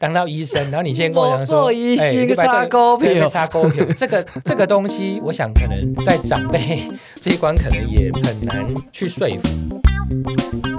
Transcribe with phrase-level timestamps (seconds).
[0.00, 1.66] 当到医生，然后你现在跟我讲说，
[2.00, 6.82] 哎生你擦股票对擦股票， 这个这个东西，我想可能在长辈
[7.20, 10.69] 这一关可能也很难去说服。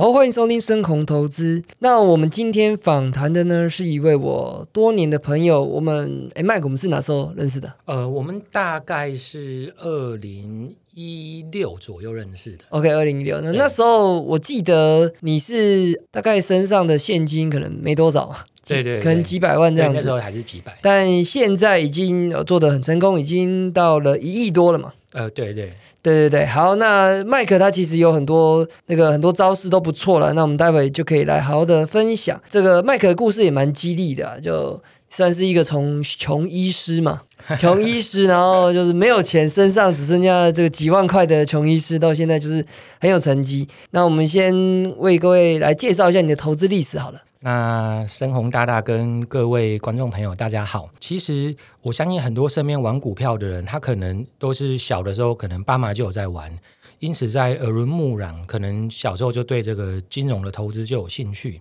[0.00, 1.62] 好，欢迎收听深红投资。
[1.80, 5.62] 那我们今天访谈的呢，是一位我多年的朋友。
[5.62, 12.64] 我们哎，麦克，我们是哪时候认识的呃，我们大概是二零一六左右认识的。
[12.70, 13.42] ？OK，二零一六。
[13.42, 18.34] 那对那时候我记得你是大概身上的现金可能没多少
[18.66, 19.98] 对对对可能几百万这对，样子。
[19.98, 20.78] 那时候还是几百。
[20.80, 24.94] 但现在已经呃做的很成功，已经到了一亿多了嘛。
[25.12, 32.40] 呃，对对，对对对，好，那麦克他其实有很多那个很多招式都不错了，那我们待会就可以来好好的分享。
[32.48, 37.20] 这个麦克的故事也蛮激励的啊、就算是一个从穷医师嘛，
[37.60, 42.64] 穷医师，然后就是没有钱，身上只剩下这个几万块的穷医师，到现在就是
[42.98, 43.68] 很有成绩。
[43.90, 44.54] 那我们先
[44.98, 47.20] 为各位来介绍一下你的投资历史好了。
[47.42, 50.90] 那深红大大跟各位观众朋友，大家好。
[51.00, 56.54] 其实我相信很多身边玩股票的人，他可能都是小的时候，可能爸妈就有在玩，
[56.98, 61.58] 因此在耳濡目染，可能小时候就对这个金融的投资就有兴趣。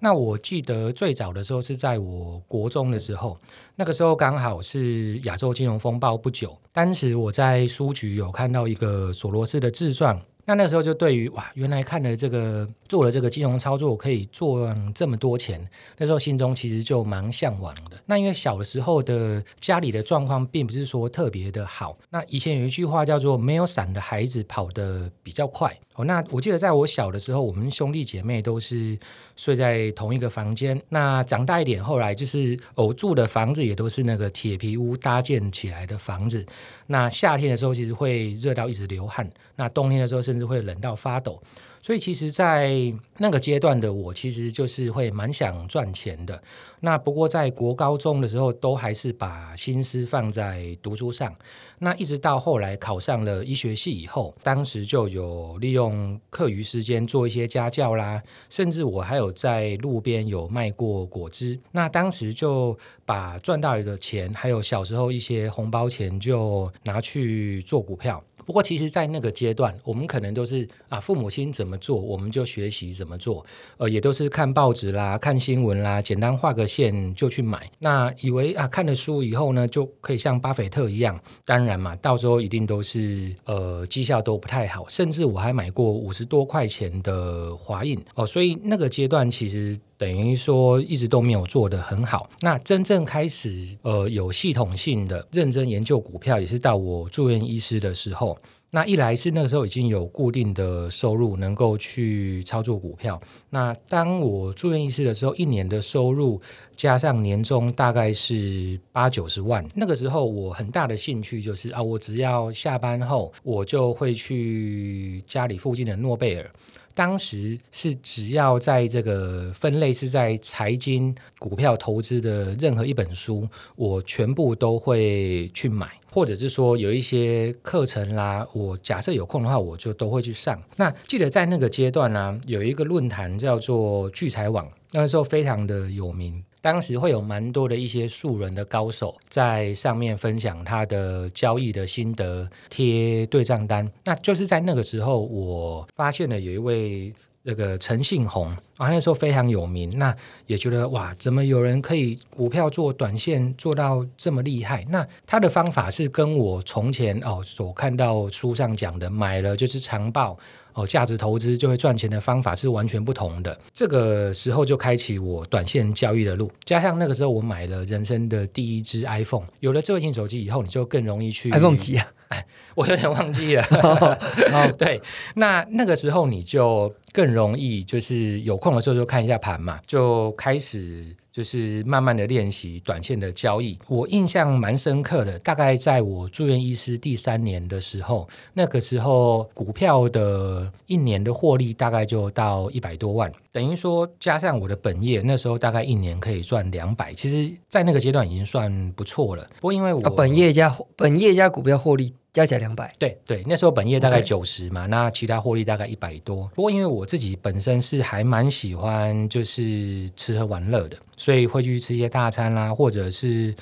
[0.00, 3.38] 那我记得最早的时候是在我国中的时候，
[3.76, 10.20] 那个时候刚好是亚洲金融风暴不久，当时我在书局有看到一个索罗斯的自传。
[10.46, 17.98] 那那时候就对于哇，原来看了这个做了这个金融操作可以赚这么多钱，那时候心中其实就蛮向往的。
[18.06, 25.76] 那因为小的时候的家里的状况并不是说特别的好，那以前有一句话叫做“没有伞的孩子跑得比较快”。
[25.96, 28.98] 哦，那我记得在我小的时候，我们兄弟姐妹都是
[29.36, 30.80] 睡在同一个房间。
[30.88, 36.44] 那长大一点，后来就是哦住的房子也都是那个铁皮屋搭建起来的房子。
[36.88, 41.40] 那夏天的时候，其实会热到一直流汗；那冬天的时候，甚至会冷到发抖。
[41.84, 46.42] 所以其实，在那个阶段的我，其实就是会蛮想赚钱的。
[46.80, 51.30] 那不过在国高中的时候，都还是把心思放在读书上。
[51.78, 61.60] 那一直到后来考上了医学系以后，当时就有利用课余时间做一些家教啦，甚至我还有在路边有卖过果汁。
[61.70, 62.74] 那当时就
[63.04, 68.24] 把赚到的钱，还有小时候一些红包钱，就拿去做股票。
[68.44, 73.44] 不过，其实，在那个阶段，我们可能都是啊，父母亲怎么做，我们就学习怎么做。
[73.78, 77.70] 呃，也都是看报纸啦、看新闻啦，简单画个线就去买。
[77.78, 81.18] 那以为啊，看了书以后呢，就可以像巴菲特一样。
[81.44, 88.26] 当然嘛，到时候一定都是呃绩效都不太好，甚至我还买过五十多块钱的华印哦。
[88.26, 89.78] 所以那个阶段其实。
[90.04, 92.28] 等于说一直都没有做得很好。
[92.42, 98.36] 那真正开始呃有系统性的认真研究股票，也是到我住院医师的时候。
[98.70, 103.18] 那一来是那个时候已经有固定的收入，能够去操作股票。
[103.48, 106.38] 那当我住院医师的时候，一年的收入
[106.76, 109.64] 加上年终大概是八九十万。
[109.74, 116.50] 那个时候我很大的兴趣就是啊，我只要下班后，我就会去家里附近的诺贝尔。
[116.96, 130.62] 当时是只要在这个分类是在财经股票投资的任何一本书，我全部都会去买，或者是说有一些课程啦，我假设有空的话，我就都会去上。
[130.76, 136.44] 那记得在那个阶段呢、有一个论坛叫做聚财网，那时候非常的有名。
[136.64, 143.86] 当时会有蛮多的一些素人的高手在上面分享他的交易的心得，贴对账单。
[144.02, 148.48] 那就是在那个时候，我发现了有一位那个陈信宏
[148.78, 149.90] 啊，那时候非常有名。
[149.98, 150.16] 那
[150.46, 154.86] 也觉得哇，怎么有人可以股票做短线做到这么厉害？
[154.88, 160.38] 那他的方法是跟我从前哦所看到书上讲的，买了就是长报。
[160.74, 163.58] 哦，价值投资就会赚钱的方法是完全不同的。
[163.72, 172.06] 这个时候就开启我短线交易的路，加上那个时候我买了人生的第一只 iPhone，有了智慧型手机以后，你就更容易去 iPhone 几啊？
[172.74, 173.62] 我有点忘记了。
[174.52, 175.00] 哦， 对，
[175.34, 183.78] 那那个时候你就更容易，就是有空的时候就看一下盘嘛，就开始就是慢慢的练习短线的交易。
[183.88, 199.46] 我印象蛮深刻的，大概在我住院医师第三年的时候，那个时候股票的一年的获利大概就到一百多万，等于说加上我的本业，那时候大概一年可以赚两百，其实在那个阶段已经算不错了。
[199.60, 206.50] 不过因为我、啊，本业加本业加股票获利加起来两百，对对，那时候本业大概九十嘛那其他获利大概一百多。
[206.52, 213.54] 不过因为我自己本身是还蛮喜欢就是吃喝玩乐的，所以会去吃一些大餐啦，或者是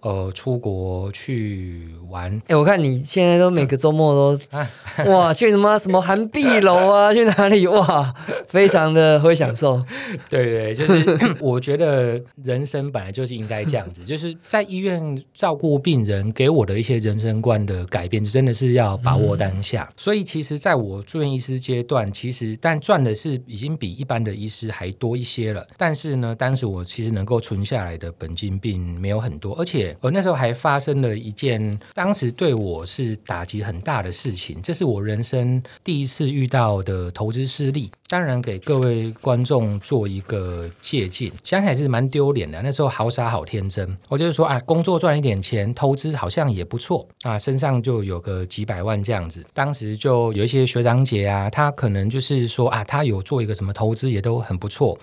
[0.00, 2.40] 呃出国去玩。
[2.46, 4.40] 哎，我看你现在都每个周末都
[5.10, 8.12] 哇去什么什么韩碧楼啊， 去哪里哇，
[8.48, 9.82] 非常的会享受。
[10.28, 19.88] 对对，就是 我觉得人生本来就是应该这样子，就是在医院照顾病人，给我的一些人生观的改变，真的是要把握当下。
[19.96, 25.66] 所以其实在我住院医师阶段，其实但赚的是已经比一般的医师还多一些了。
[25.76, 37.90] 但是呢，当时我其其实能够存下来的本金并没有很多，而且我那时候还发生了一件当时对我是打击很大的事情，这是我人生第一次遇到的投资失利。
[38.10, 42.60] 当然给各位观众做一个借鉴，想起来是蛮丢脸的。
[42.60, 49.46] 那时候好傻好天真，我就是说啊，工作赚一点钱，投资好像也不错啊，身上就有个几百万这样子。
[49.54, 54.98] 当时就有一些学长姐啊，他可能就是说啊，他有做一个什么投资也都很不错。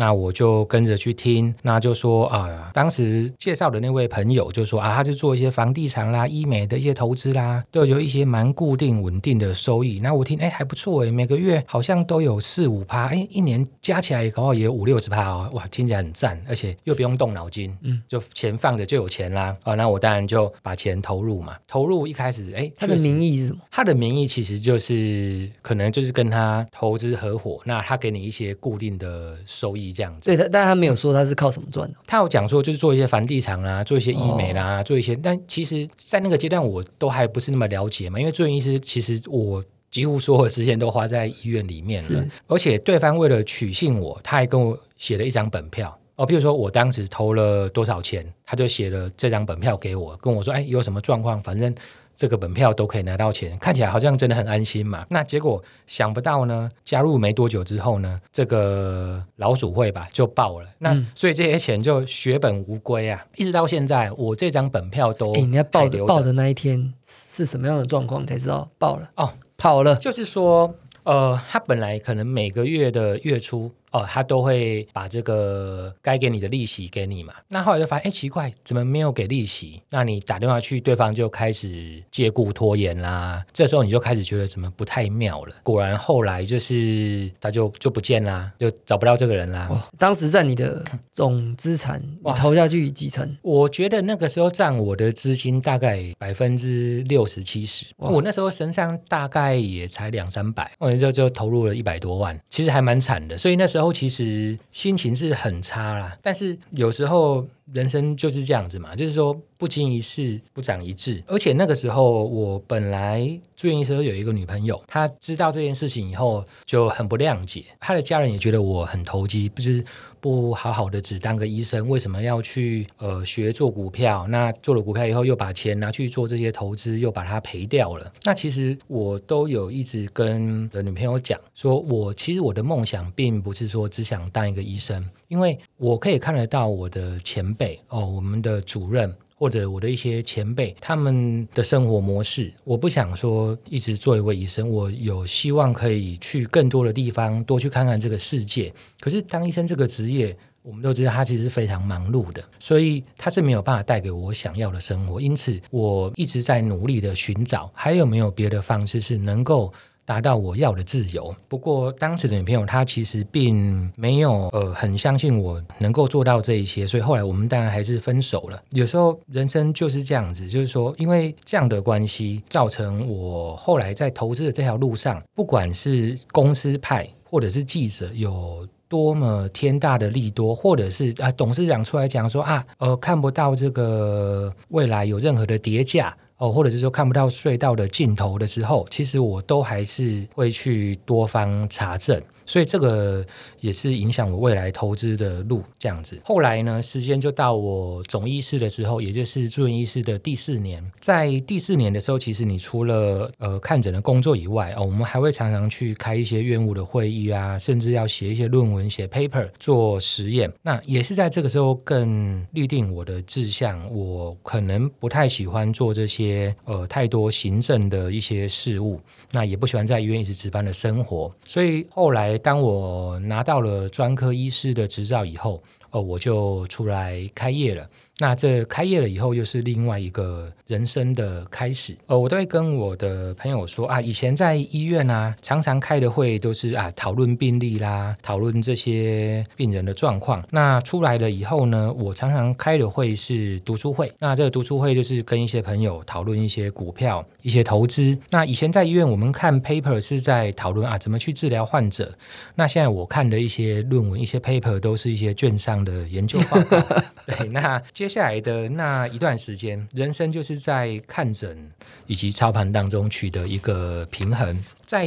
[0.00, 10.00] 那我就跟着去听，那就说啊，当时介绍的那位朋友就说啊，他是做一些房地产啦、医美的一些投资啦，都有一些蛮固定稳定的收益。
[10.00, 19.54] 那我听哎还不错哎，每个月好像都有四五趴，哎一年加起来搞好也有五六十趴哦，哇听起来很赞，而且又不用动脑筋，嗯，就钱放着就有钱啦。
[19.64, 23.60] 啊，那我当然就把钱投入嘛，投入一开始哎，他的名义是什么？
[23.70, 29.92] 他的名义其实就是可能就是跟他投资合伙，那他给你一些固定的收益。
[29.92, 31.94] 这样子，对，他但他没有说他是靠什么赚的。
[32.06, 35.16] 他有讲说就是做一些房地产啦，做一些医美啦，做一些。
[35.16, 38.20] 但其实，在那个阶段，我都还不是那么了解嘛。
[38.20, 42.24] 因为住院医师，其实我几乎所有时间都花在医院里面了。
[42.46, 46.24] 而且对方为了取信我，他还跟我写了一张本票哦。
[46.26, 51.74] 比如说我当时投了多少钱，他就写了这张本票给我，跟我说：“哎，有什么状况，反正。”
[52.18, 55.06] 这个本票都可以拿到钱，看起来好像真的很安心嘛。
[55.08, 60.68] 那结果想不到呢，加入没多久之后呢，这个老鼠会吧就爆了。
[60.80, 63.24] 那所以这些钱就血本无归啊！
[63.36, 69.96] 一直到现在，我这张本票都你要报的报的那一天是什么样的状况才知道爆了哦，跑了。
[69.96, 73.70] 就是说，呃，他本来可能每个月的月初。
[73.90, 77.32] 哦，他都会把这个该给你的利息给你嘛？
[77.48, 79.82] 那后来就发现，哎，奇怪，怎么没有给利息？
[79.88, 83.42] 那你打电话去，对方就开始借故拖延啦。
[83.52, 85.54] 这时候你就开始觉得怎么不太妙了。
[85.62, 89.68] 果然后来就是他就就不见啦，就找不到这个人啦。
[89.98, 93.36] 当时在你的总资产， 你投下去几成？
[93.40, 97.86] 我觉得那个时候占我的资金大概百分之六十七十。
[97.96, 103.38] 我那时候身上大概也才两三百，我就就投入了一百多万，其实还蛮惨的。
[103.38, 103.77] 所以那时候。
[103.78, 111.22] 时候其实心情是很差啦，但是有时候人生就是这样子嘛，就是说不经一事不长一智。
[111.26, 119.84] 而且那个时候我本来住院医生有一个女朋友，她知道这件事情以后就很不谅解，她的家人也觉得我很投机，不是。
[120.20, 124.26] 不好好的只当个医生，为什么要去呃学做股票？
[124.26, 128.12] 那做了股票以后，又把钱拿去做这些投资，又把它赔掉了。
[128.24, 139.14] 那其实我都有一直跟的女朋友讲，说我其实我的梦想并不是说只想当一个医生，因为我可以看得到我的前辈哦，我们的主任。
[139.40, 148.74] 或者我的一些前辈，他们的生活模式，我不想说一直做一位医生，我有希望可以去更多的地方，多去看看这个世界。
[148.98, 155.20] 可是当医生这个职业，我们都知道他其实是非常忙碌的，所以他是没有办法带给我想要的生活。
[155.20, 159.72] 因此，我一直在努力的寻找，还有没有别的方式是能够。
[160.08, 161.34] 达到我要的自由。
[161.48, 168.58] 不过当时的女朋友她其实并没有呃很相信我能够做到这一些，所以后来我们当然还是分手了。
[168.70, 186.16] 有时候人生就是这样子，就是说因为这样的关系，造成我后来在投资的这条路上，不管是公司派或者是记者有多么天大的利多，或者是啊董事长出来讲说啊呃看不到这个未来有任何的叠价。
[186.38, 192.20] 哦，或者是说看不到隧道的尽头的时候，其实我都还是会去多方查证。
[192.48, 193.24] 所以这个
[193.60, 196.18] 也是影响我未来投资的路，这样子。
[196.24, 200.82] 后来呢，时间就到我总医师的时候，也就是住院医师的第四年。
[200.98, 210.50] 在第四年的时候，其实你除了呃看诊的工作以外，哦，我们还会常常去开一些院务的会议啊，甚至要写一些论文、写 paper、做实验。
[210.62, 213.78] 那也是在这个时候更立定我的志向。
[213.94, 218.98] 我可能不太喜欢做这些呃太多行政的一些事务，
[219.32, 221.30] 那也不喜欢在医院一直值班的生活。
[221.44, 222.37] 所以后来。
[222.38, 227.88] 当我拿到了专科医师的执照以后，哦，我就出来开业了。
[228.18, 231.96] 那这开业了以后，又是另外一个人生的开始。
[232.06, 240.44] 呃，我都会跟我的朋友说啊，以前在医院啊，常常开的会都是啊，讨论病例啦，讨论这些病人的状况。
[240.50, 244.12] 那出来了以后呢，我常常开的会是读书会。
[244.18, 248.18] 那这个读书会就是跟一些朋友讨论一些股票、一些投资。
[248.30, 252.12] 那以前在医院，我们看 paper 是在讨论啊，怎么去治疗患者。
[252.56, 256.80] 那现在我看的一些论文、一些 paper 都是一些卷上的研究报告。
[257.24, 258.08] 对，那接。
[258.08, 261.70] 接下来的那一段时间，人生就是在看诊
[262.06, 264.62] 以及操盘当中取得一个平衡。
[264.88, 265.06] 在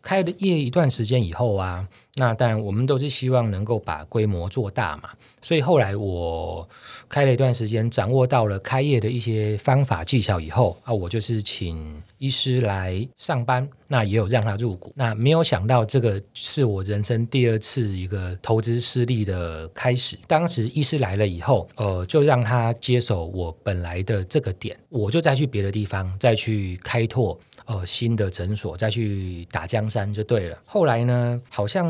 [0.00, 5.10] 开了业一段时间以后啊，那当然我们都是希望能够把规模做大嘛。
[5.42, 6.68] 所以后来我
[7.08, 14.92] 开了一段时间，掌握到了开业的一些方法技巧以后啊，我就是请医师来上班，那也有让他入股。
[14.94, 20.16] 那没有想到这个是我人生第二次一个投资失利的开始。
[20.28, 27.36] 当时医师来了以后，呃，就让他接手我本来的这个点，我就再去别的地方再去开拓。
[27.66, 30.58] 呃，新的诊所再去打江山就对了。
[30.64, 31.84] 后来呢，好像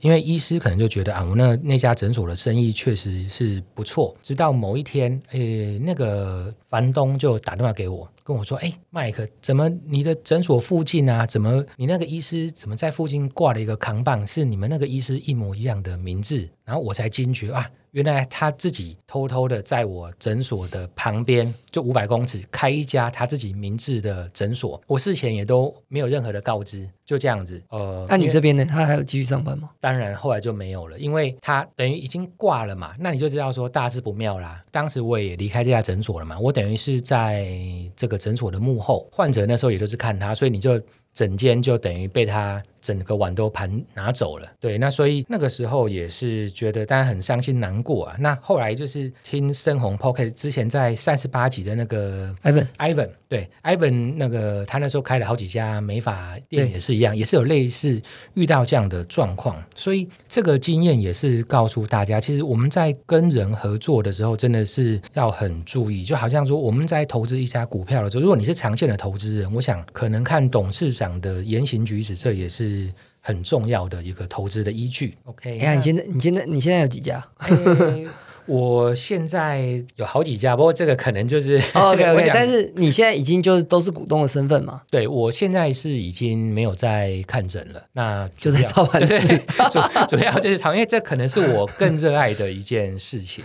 [0.00, 4.14] 因为医师可能就觉得啊，我那那家诊所的生意确实是不错。
[4.22, 11.26] 直到某一天，诶，那个房东就打电话给我，跟我说：“哎，麦克，怎么你的诊所附近啊？
[11.26, 17.70] 怎么你那个医师怎么在附近挂了一个扛棒，是你们那个医师一模一样的名字？”然后我才惊觉啊。
[17.96, 27.62] 原来他自己偷偷的在我诊所的旁边，就五百公尺开一家他自己名字的诊所，我事前也都没有任何的告知，就这样子。
[27.70, 28.66] 呃，那你这边呢？
[28.66, 29.70] 他还有继续上班吗？
[29.80, 32.94] 当然，后来就没有了，因为他等于已经挂了嘛。
[32.98, 34.62] 那你就知道说大事不妙啦。
[34.70, 37.48] 当时我也离开这家诊所了嘛，我等于是在
[37.96, 40.78] 这个诊所的幕后，患者那时候也都是看他，所以你就
[41.14, 42.62] 整间就等于被他。
[42.82, 48.16] 整个碗都盘拿走了，对，那所以那个时候也是觉得大家很伤心难过啊。
[48.20, 58.02] 那后来就是听深红 Pocket 之前在三十八集的那个 Ivan，Ivan 对 Ivan 那个他那时候开了好几家美发店也是一样，也是有类似
[58.34, 72.56] 遇到这样的状况，所以这个经验也是告诉大家，其实我们在跟人合作的时候真的是要很注意，就好像说我们在投资一家股票的时候，如果你是长线的投资人，我想可能看董事长的言行举止，这也是。
[72.56, 75.14] 是很重要的一个投资的依据。
[75.24, 77.22] OK，哎，你现在你现在你现在有几家？
[78.46, 82.30] 我现在有好几家，不过这个可能就是 OK OK。
[82.34, 84.82] 但是你现在已经就是都是股东的身份嘛？
[84.90, 89.18] 对，我现在是已经没有在看诊了，那就在操盘室。
[89.70, 93.44] 主主要就是因为这可能是我更热爱的一件事情。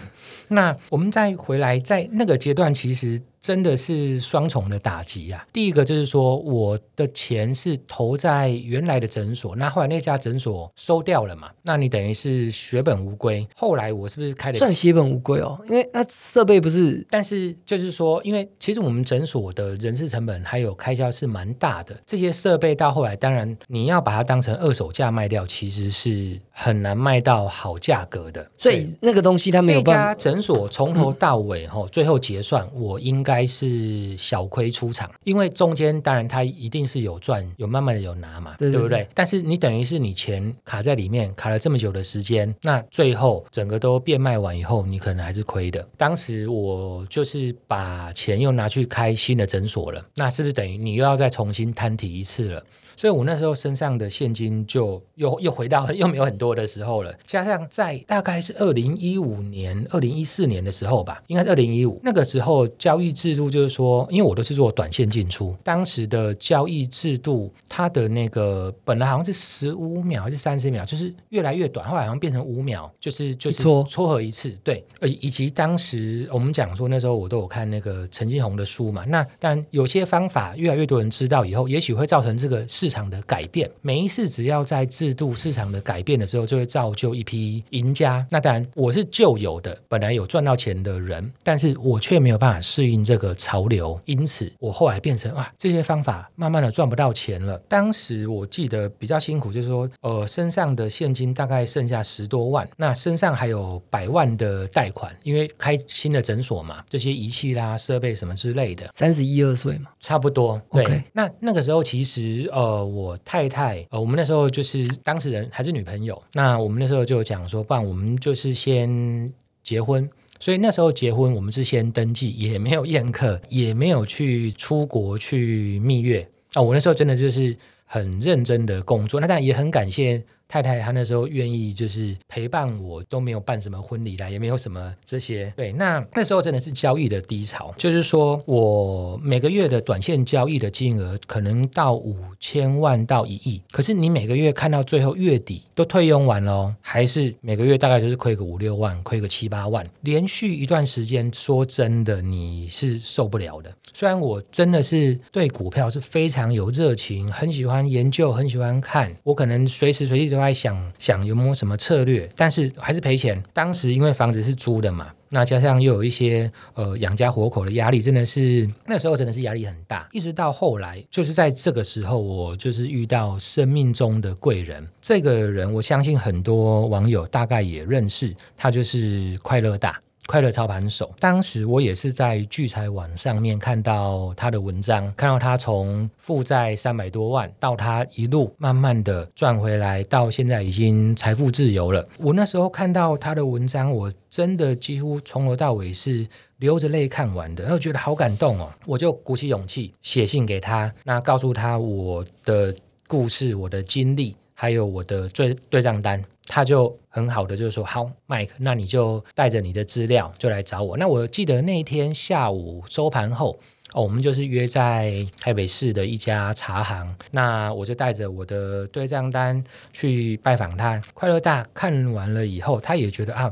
[0.49, 3.19] 那我们再回来，在那个阶段，其实。
[3.41, 5.43] 真的是双重的打击啊！
[5.51, 11.49] 第一个就是说，我的钱是投在原来的诊所，那后来那家诊所收掉了嘛？
[11.63, 13.45] 那你等于是血本无归。
[13.55, 15.59] 后来我是不是开的算血本无归哦？
[15.67, 28.47] 因为那设备不是，但是就是说，因为其实我们诊所的人事成本还有开销是蛮大的，这些设备到后来，当然你要把它当成二手价卖掉，其实是很难卖到好价格的。
[28.59, 30.13] 所以那个东西他没有办法。
[30.13, 33.31] 诊所从头到尾哈，最后结算我应该。
[33.31, 39.07] 该是小亏出场，因为中间当然它一定是有赚，有慢慢的有拿嘛，对不对？
[39.13, 45.87] 但是你等于是你钱卡在里面，卡了这么久的时间，那最后整个都变卖完以后，你可能还是亏的。
[45.95, 52.61] 当时我就是把钱又拿去开新的诊所了，那是不是等于你又要再重新摊提一次了？
[52.95, 82.90] 所以我那时候身上的现金就又又回到 又没有很多的时候了，加上在大概是二零一五年、二零一四年的时候吧，应该是二零一五那个时候交易制度就是说，因为我都是做短线进出，当时的交易制度它的那个本来好像是十五秒还是三十秒，就是越来越短，后来好像变成五秒，就是就是撮撮合一次，对，呃，以及当时我们讲说那时候我都有看那个陈金红的书嘛，那但有些方法越来越多人知道以后，也许会造成这个市。
[82.91, 88.23] 场的改变，每一次只要在制度市场的改变的时候，就会造就一批赢家。
[88.29, 97.57] 那当然，我是旧有的，本来有赚到钱的人，但是我却没有办法适应这个潮流，因此我后来变成啊，这些方法慢慢的赚不到钱了。
[97.69, 108.89] 当时我记得比较辛苦，就是说，呃，身上的现金大概剩下十多万，那身上还有百万的贷款，因为开新的诊所嘛，这些仪器啦、设备什么之类的。
[108.93, 110.61] 三十一二岁嘛，差不多。
[110.71, 112.70] 对，那那个时候其实呃。
[112.71, 120.09] 呃我太太，呃，我们那时候就是当事人还是女朋友，那我们那时候就讲说，不然我们就是先结婚。
[120.39, 126.61] 所以那时候结婚，我们是先登记，也没有宴客，也没有去出国去蜜月啊。
[126.61, 130.23] 我那时候真的就是很认真的工作，那当然也很感谢。
[130.51, 135.51] 太太她那时候愿意就是陪伴我，都没有办什么婚礼啦，也没有什么这些。
[135.55, 153.73] 对，那那时候真的是交易的低潮，就是说我每个月的短线交易的金额可能到五千万到一亿，可是你每个月看到最后月底都退用完了，还是每个月大概就是亏个五六万，亏个七八万，连续一段时间，说真的你是受不了的。
[153.93, 163.41] 虽然我真的是对股票是非常有热情，很喜欢研究，很喜欢看，我可能随时随地都在想想有没有什么策略，但是还是赔钱。
[163.53, 170.07] 当时因为房子是租的嘛，那加上又有一些呃养家活口的压力，真的是那时候真的是压力很大。
[170.11, 174.85] 一直到后来，就是在这个时候，我就是遇到生命中的贵人。
[175.01, 179.99] 这个人，我相信很多网友大概也认识，他就是快乐大。
[180.27, 192.07] 快乐操盘手，当时我也是在聚财网上面看到他的文章，看到他从负债三百多万到他一路慢慢的赚回来，到现在已经财富自由了。
[192.17, 196.25] 我那时候看到他的文章，我真的几乎从头到尾是
[196.57, 202.73] 流着泪看完的，然后觉得好感动哦，我就鼓起勇气写信给他，那告诉他我的
[203.07, 206.23] 故事、我的经历，还有我的对对账单。
[206.53, 210.97] 他就很好的就是说，好，Mike，那你就带着你的资料就来找我。
[210.97, 213.57] 那我记得那一天下午收盘后，
[213.93, 217.15] 哦，我们就是约在台北市的一家茶行。
[217.31, 221.01] 那我就带着我的对账单去拜访他。
[221.13, 223.49] 快乐大看完了以后，他也觉得啊，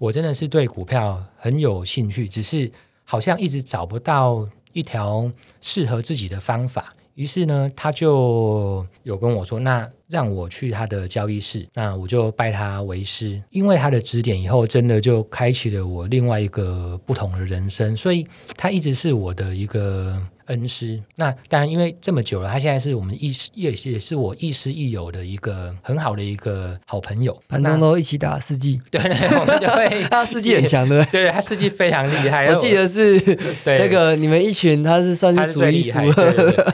[0.00, 2.68] 我真的是对股票很有兴趣，只是
[3.04, 5.30] 好像一直找不到一条
[5.60, 6.92] 适合自己的方法。
[7.20, 9.86] 于是呢，他就有跟我说，那。
[10.10, 13.40] 让我去他的交易室，那我就拜他为师。
[13.50, 17.96] 因为他的指点，以后真的就开启了我另外一个不同的人生。
[17.96, 20.20] 所以，他一直是我的一个。
[20.50, 27.40] 恩师，那当然，因为这么久了，他现在是我们亦师也也是我亦师亦友的一个很好的一个好朋友。
[27.48, 29.00] 盘中都一起打四季， 对，
[29.38, 31.30] 我们就会 他四季很强，的对？
[31.30, 32.48] 他四季非常厉害。
[32.48, 33.20] 我记得是
[33.64, 36.04] 那个你们一群，他是算是最厉害。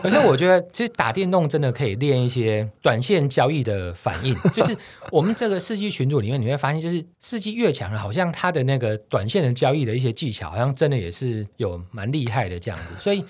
[0.03, 4.35] 而且我觉得，其实打电动真的可以练一些短线交易的反应。
[4.55, 4.75] 就是
[5.11, 12.95] 我们这个四季群组里面，你会发现，就是四季越强了，好像他的那个短线的交易的一些技巧，好像真的也是有蛮厉害的这样子。
[12.99, 13.23] 所以。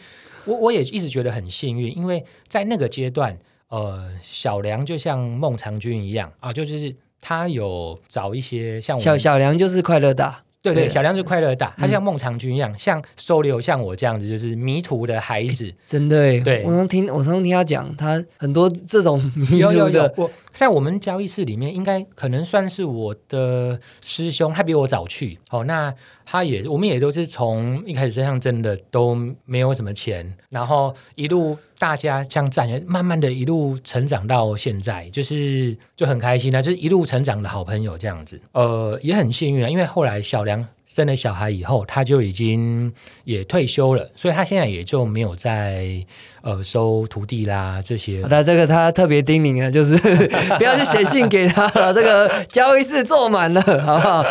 [0.47, 3.37] 我我也一直觉得很幸运，因为在那个阶段，
[3.69, 10.43] 呃，小梁就像孟尝君一样啊，就就是他有找一些像小小梁就是快乐大。
[10.62, 15.73] 对对，小梁就快乐大，他像孟尝君一样，像收留像我这样子，就是迷途的孩子。
[15.87, 20.13] 真的，对我能听，我常听他讲，他很多这种迷途的。
[20.17, 25.39] 我在我们交易室里面，应该可能算是我的师兄，他比我早去。
[25.50, 25.95] 哦，那
[26.26, 38.41] 他也，我们也都是从一开始身上真的都没有什么钱，然后一路大家这样站，慢慢的一路成长到现在，就是就很开心啊，就是一路成长的好朋友这样子。
[38.52, 40.67] 呃，也很幸运啊，因为后来小梁。
[40.89, 42.91] 生了小孩以后，他就已经
[43.25, 46.02] 也退休了，所以他现在也就没有在
[46.41, 48.25] 呃收徒弟啦这些。
[48.30, 49.95] 那这个他特别叮咛啊，就是
[50.56, 54.25] 不要去写信给他了，这个交易室坐满了，好不好？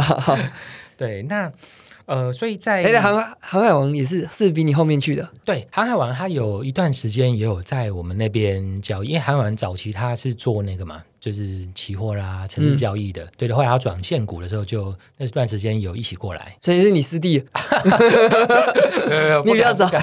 [0.00, 0.38] 好，
[0.96, 1.52] 对，那。
[2.06, 5.28] 呃，所以在哎，航航海王也是是比你后面去的。
[5.44, 13.26] 对，航海王他有一段时间也有在我们那边交易，因为航海王早期他是做那个嘛，就是期货啦、城市交易的。
[13.36, 16.56] 对的，后来他转现股的时候，就那段时间有一起过来。
[16.60, 17.38] 所以是你师弟，
[19.44, 19.86] 你不要走。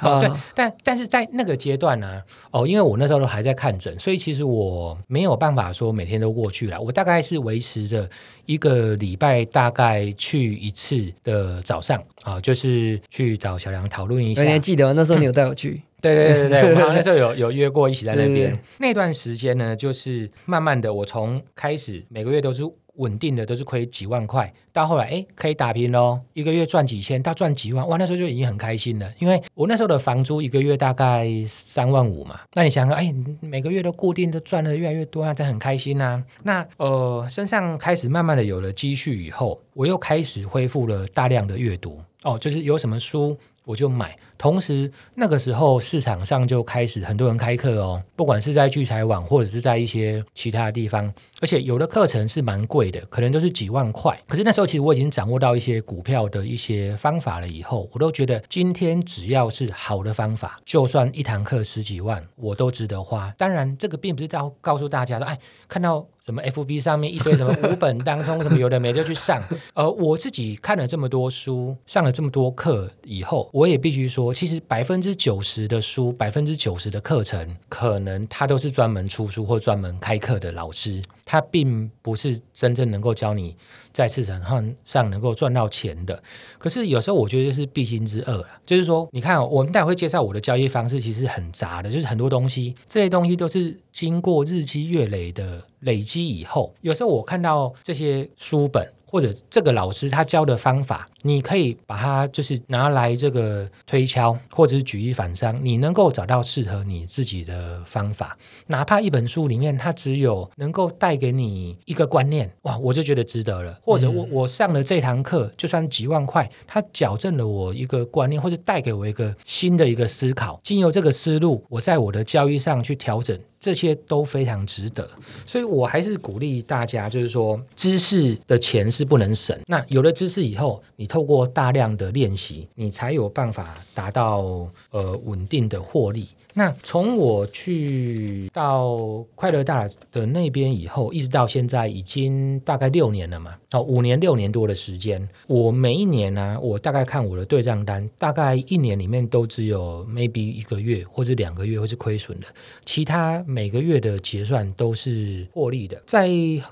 [0.00, 2.20] 啊，对，但但是在那个阶段呢，
[2.50, 6.80] 哦，因为我那时候都还在看诊，所以其实我没有办法说每天都过去了。
[6.80, 8.08] 我大概是维持着
[8.46, 14.42] 一个礼拜大概去一次的早上啊，就是去找小梁讨论一下。
[14.42, 15.82] 你还记得那时候你有带我去？
[16.02, 18.58] 对对对对，我们那时候有有约过一起在那边。
[18.78, 22.64] 那段时间呢，就是慢慢的，我从开始每个月都是。
[22.96, 29.10] 稳定的都是亏几万块，到后来哎可以打平喽，一个月赚几千，到赚几万，哇那时候就已经很开心了。
[29.18, 36.22] 因为我那时候的房租一个月大概三万五嘛，那你想想，哎每个月都固定的赚的越来越多，那很开心呐。
[36.42, 43.34] 那呃身上开始慢慢的有了积蓄以后，我又开始恢复了大量的阅读哦，就是有什么书
[43.64, 44.14] 我就买。
[44.42, 51.06] 同时，那个时候市场上就开始很多人开课哦，不管是在聚财网或者是在一些其他的地方，
[51.40, 54.20] 而且有的课程是蛮贵的，可能都是几万块。
[54.26, 63.32] 可是那时候其实我已经掌握到一些股票的一些方法了，以后我都觉得今天只要是好的方法，就算一堂课十几万，我都值得花。
[63.38, 66.04] 当然，这个并不是要告诉大家说，哎，看到。
[66.24, 69.42] 什么 FB 上面一堆什么五本当中什么有的没就去上，
[69.74, 83.56] 呃，我自己看了这么多书，上了这么多课以后，我也必须说，其实百分之九十的书，百分之九十的课程，可能他都是专门出书或专门开课的老师，他并不是真正能够教你
[83.92, 86.22] 在市场上上能够赚到钱的。
[86.58, 98.92] 可是有时候我觉得这是必经之恶了，就是说，你看我们待会介绍我的交易方式，其实很杂的，就是很多东西，这些东西都是经过日积月累的累积以后，有时候我看到这些书本。
[99.12, 108.36] 或者这个老师他教的方法，你可以把它就是拿来这个推敲，或者是举一反三，你能够找到适合你自己的方法。
[108.66, 113.78] 哪怕一本书里面它只有能够带给你一个观念，哇，我就觉得值得了。
[113.82, 123.38] 或者我我上了这堂课，就算几万块，它矫正了我一个观念，或者带给我一个新的一个思考，经由这个思路，我在我的交易上去调整。
[123.62, 125.08] 这些都非常值得，
[125.46, 129.56] 所以我还是鼓励大家，就是说，知识的钱是不能省。
[129.68, 136.26] 那有了知识以后，你透过大量的练习，你才有办法达到呃稳定的获利。
[136.54, 138.96] 那从我去到
[139.34, 145.28] 快乐大的那边以后，一直到现在已经大概六年了嘛，哦，五年六年多的时间。
[145.46, 152.46] 我每一年呢，我大概看我的对账单，大概一年里面都只有 maybe 一个月或者两个月会是亏损的，
[152.84, 156.00] 其他每个月的结算都是获利的。
[156.06, 156.28] 在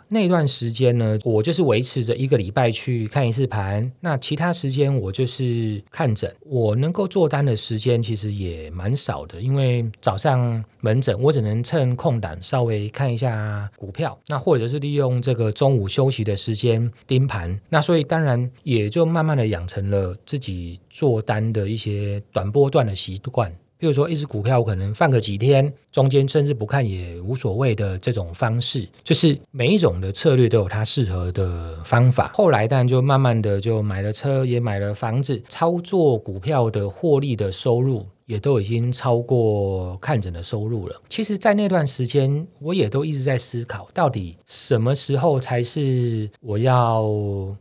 [0.09, 6.35] 那段时间呢，我就是维持着一个礼拜去看一次盘，那其他时间我就是看诊。
[6.47, 9.85] 我能够做单的时间其实也蛮少的，因为。
[10.01, 23.53] 早上门诊，我只能趁空档稍微看一下股票，那或者是利用这个中午休息的时间盯盘，那所以当然也就慢慢的养成了自己做单的一些短波段的习惯。
[23.79, 32.31] 比如说一只股票，我可能放个几天，中间甚至不看也无所谓的这种方式，就是每一种的策略都有它适合的方法。
[32.35, 38.05] 后来当然就慢慢的就买了车，也买了房子，操作股票的获利的收入。
[38.31, 41.03] 也都已经超过看诊的收入了。
[41.09, 47.11] 其实，在那段时间，我也都一直在思考，到底什么时候才是我要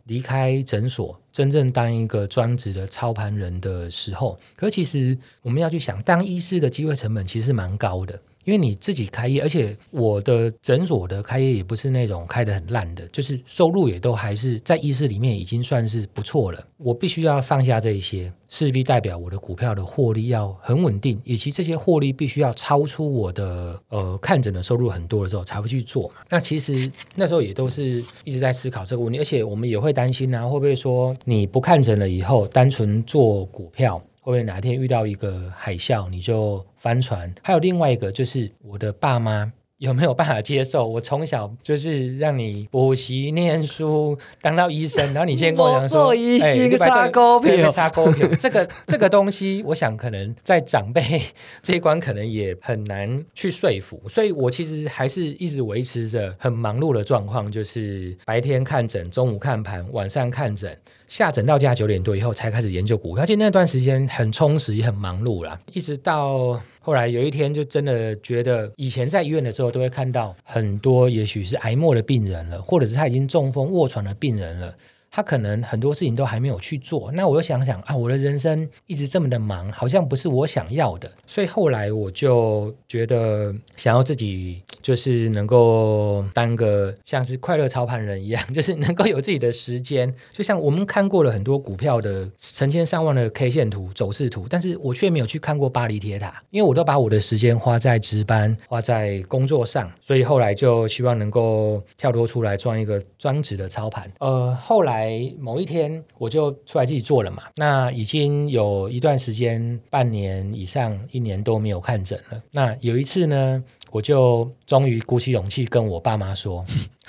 [0.03, 4.37] 离开诊所，真正当一个专职的操盘人的时候。
[4.55, 8.19] 可其实，我们要去想，当医师的机会成本其实蛮高的。
[8.49, 16.59] 因为你自己开业，而且我的诊所的开业也不是那种开的很烂的，就是收入也都还是在医师里面已经算是不错了。
[16.77, 26.15] 我必须要放下这一些，势必代表我的股票的获利要很稳定，以及这些获利必须要超出我的呃看诊的收入很多的时候才会去做嘛。
[26.27, 34.01] 那其实那时候也都是一直在思考这个问题，而且我们也会担心啊，会不会说你不看诊了以后，单纯做股票？
[34.21, 37.33] 会不会哪天遇到一个海啸，你就翻船？
[37.41, 39.51] 还有另外一个，就是我的爸妈。
[39.79, 40.85] 有没有办法接受？
[40.85, 51.21] 我从小就是让你补习、念书、当到医生，然后你现在跟我讲说，哎，擦沟皮，擦沟皮，这个这个东西，我想可能在长辈
[51.61, 54.01] 这一关可能也很难去说服。
[54.09, 60.77] 所以我其实还是一直维持着很忙碌的状况，就是白天看诊，中午看盘，晚上看诊，
[61.09, 63.23] 下诊到家九点多以后才开始研究股票。
[63.23, 66.61] 而且那段时间很充实，也很忙碌啦，一直到。
[66.81, 74.73] 后来有一天，就真的觉得以前在医院的时候，都会看到很多，也许是癌末的病人了，或者是他已经中风卧床的病人了。
[75.11, 104.98] 他可能很多事情都还没有去做，那我又想想啊，我的人生一直这么的忙，好像不是我想要的，所以后来我就觉得想要自己就是能够当个像是快乐操盘人一样， 就是能够有自己的时间，就像我们看过了很多股票的成千上万的 K 线图、走势图，但是我却没有去看过巴黎铁塔，因为我都把我的时间花在值班、花在工作上，所以后来就希望能够跳脱出来装一个专职的操盘，呃，后来。
[104.99, 112.41] 来某一天我就出来自己做了嘛，那已经有一段时间，半年以上，一年都没有看诊了。
[112.51, 116.65] 那有一次呢，我就终于鼓起勇气跟我爸妈说。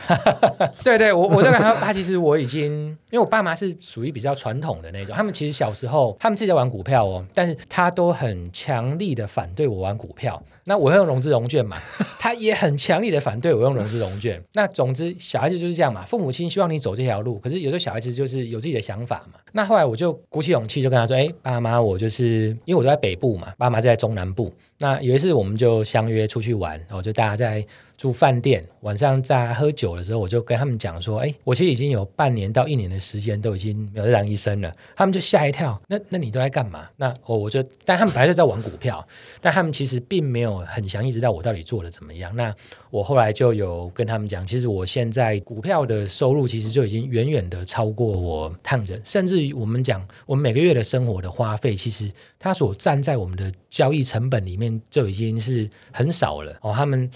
[0.84, 10.42] 对对，我我就跟他，他其实我已经，因为我爸妈是属于比较传统的那种，他们其实小时候他们自己在玩股票哦，但是他都很强力的反对我玩股票。
[10.64, 11.76] 那我会用融资融券嘛，
[12.18, 14.40] 他也很强力的反对我用融资融券。
[14.52, 19.40] 那总之小孩子就是这样嘛，父母亲希望你走这条路，可是有时候小孩子就是有自己的想法嘛。
[19.52, 24.52] 那后来我就鼓起勇气就跟他说，哎，爸妈，我就是因为我都在北部嘛，爸妈在中南部。
[24.78, 27.64] 那有一次我们就相约出去玩，然后就大家在。
[28.00, 34.72] 住饭店，晚上在喝酒的时候，我就跟他们讲说，哎，我其实已经有半年到一年的时间都已经没有在当医生了。
[34.96, 36.88] 他们就吓一跳，那那你都在干嘛？
[36.96, 39.06] 那我我就，但他们本来就在玩股票，
[39.42, 42.34] 但他们其实并没有很详细知道我到底做的怎么样。
[42.34, 42.54] 那
[42.88, 56.72] 我后来就有跟他们讲，其实我现在股票的收入其实就已经远远的超过我烫着，甚至于我们讲我们每个月的生活的花费，其实它所占在我们的交易成本里面就已经是很少了哦。
[56.74, 57.10] 他们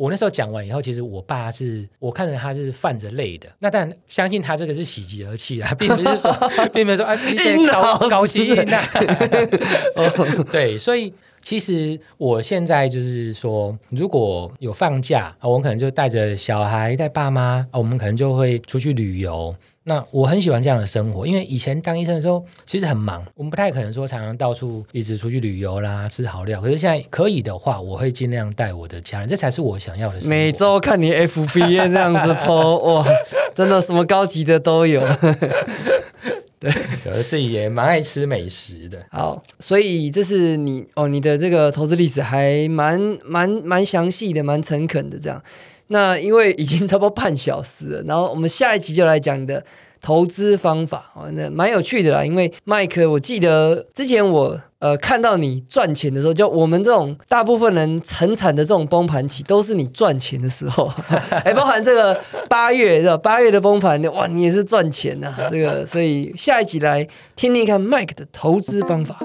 [0.00, 3.46] 我那时候讲完以后，其实我爸是我看着他是泛着泪的。
[3.58, 6.32] 那但相信他这个是喜极而泣啊，并不是说，
[6.72, 8.82] 并不是说啊，你这高高兴啊。
[10.50, 11.12] 对，所以。
[11.42, 19.56] 其实我现在就是说，如果有放假啊，我们可能就带着小孩、带爸妈啊，我们可能就会出去旅游。
[19.84, 26.60] 那我很喜欢这样的生活，因为以前当医生的时候其实很忙，我们不太可能说常常到处一直出去旅游啦、吃好料。
[26.60, 30.20] 可是现在可以的话，我会尽量带我的家人，这才是我想要的。
[30.26, 33.06] 每周看你 FB 这样子 po，哇，
[33.54, 35.00] 真的什么高级的都有。
[36.60, 36.70] 对，
[37.06, 39.02] 我自己也蛮爱吃美食的。
[39.10, 45.42] 好，所以这是你哦，你的这个投资历史还蛮蛮蛮详细的，蛮诚恳的这样。
[45.90, 49.62] 那因为已经差不多半小时了，然后我们下一集就来讲你的。
[50.02, 52.24] 投资方法哦，那蛮有趣的啦。
[52.24, 60.90] 因为麦克，我记得之前我呃看到你赚钱的时候，就我们这种大部分人成产的这种崩盘期，都是你赚钱的时候。
[61.44, 63.16] 哎，包含这个八月是吧？
[63.18, 65.36] 八月的崩盘，哇，你也是赚钱呐。
[65.50, 69.18] 这个，所以下一集来听听看麦克的投资方法。